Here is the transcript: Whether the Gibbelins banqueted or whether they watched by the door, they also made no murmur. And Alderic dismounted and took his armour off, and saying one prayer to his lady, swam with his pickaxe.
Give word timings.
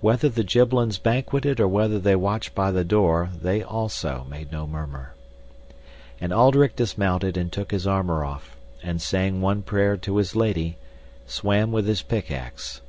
Whether 0.00 0.28
the 0.28 0.44
Gibbelins 0.44 0.98
banqueted 1.02 1.58
or 1.58 1.66
whether 1.66 1.98
they 1.98 2.14
watched 2.14 2.54
by 2.54 2.70
the 2.70 2.84
door, 2.84 3.30
they 3.42 3.60
also 3.60 4.24
made 4.30 4.52
no 4.52 4.68
murmur. 4.68 5.14
And 6.20 6.32
Alderic 6.32 6.76
dismounted 6.76 7.36
and 7.36 7.50
took 7.50 7.72
his 7.72 7.84
armour 7.84 8.24
off, 8.24 8.56
and 8.84 9.02
saying 9.02 9.40
one 9.40 9.62
prayer 9.62 9.96
to 9.96 10.18
his 10.18 10.36
lady, 10.36 10.78
swam 11.26 11.72
with 11.72 11.88
his 11.88 12.02
pickaxe. 12.02 12.82